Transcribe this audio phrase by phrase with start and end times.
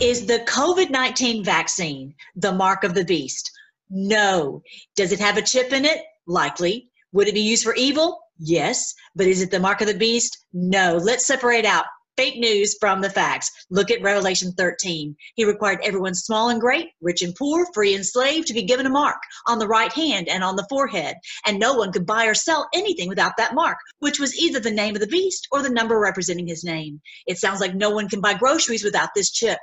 [0.00, 3.50] Is the COVID 19 vaccine the mark of the beast?
[3.90, 4.62] No.
[4.96, 6.00] Does it have a chip in it?
[6.26, 6.88] Likely.
[7.12, 8.18] Would it be used for evil?
[8.38, 8.94] Yes.
[9.14, 10.46] But is it the mark of the beast?
[10.54, 10.96] No.
[10.96, 11.84] Let's separate out
[12.16, 13.50] fake news from the facts.
[13.68, 15.14] Look at Revelation 13.
[15.34, 18.86] He required everyone small and great, rich and poor, free and slave to be given
[18.86, 21.16] a mark on the right hand and on the forehead.
[21.44, 24.70] And no one could buy or sell anything without that mark, which was either the
[24.70, 27.02] name of the beast or the number representing his name.
[27.26, 29.58] It sounds like no one can buy groceries without this chip.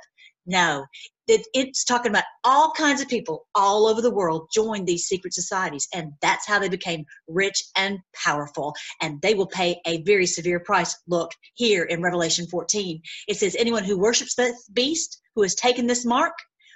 [0.48, 0.86] No,
[1.26, 5.34] it, it's talking about all kinds of people all over the world joined these secret
[5.34, 8.74] societies, and that's how they became rich and powerful.
[9.02, 10.96] And they will pay a very severe price.
[11.06, 15.86] Look here in Revelation 14, it says, Anyone who worships the beast who has taken
[15.86, 16.32] this mark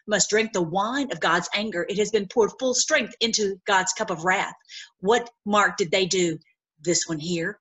[0.07, 1.87] must drink the wine of God's anger.
[1.89, 4.55] It has been poured full strength into God's cup of wrath.
[5.01, 6.39] What mark did they do?
[6.83, 7.59] This one here,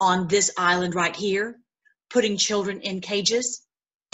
[0.00, 1.60] on this island right here,
[2.10, 3.65] putting children in cages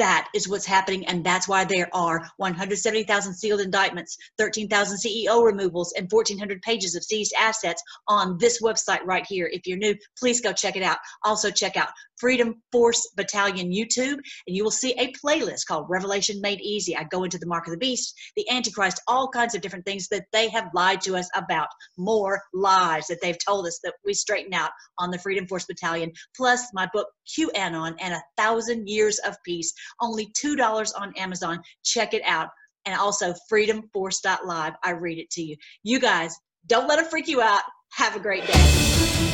[0.03, 5.93] that is what's happening, and that's why there are 170,000 sealed indictments, 13,000 CEO removals,
[5.97, 9.49] and 1,400 pages of seized assets on this website right here.
[9.53, 10.99] If you're new, please go check it out.
[11.23, 11.91] Also, check out
[12.23, 14.13] Freedom Force Battalion YouTube,
[14.47, 16.97] and you will see a playlist called Revelation Made Easy.
[16.97, 20.07] I go into the mark of the beast, the Antichrist, all kinds of different things
[20.07, 21.67] that they have lied to us about.
[21.99, 26.13] More lies that they've told us that we straighten out on the Freedom Force Battalion,
[26.37, 29.73] plus my book QAnon and a thousand years of peace.
[30.01, 31.61] Only $2 on Amazon.
[31.85, 32.51] Check it out.
[32.87, 34.75] And also freedomforce.live.
[34.85, 35.57] I read it to you.
[35.83, 36.37] You guys,
[36.69, 37.63] don't let it freak you out.
[37.95, 39.32] Have a great day.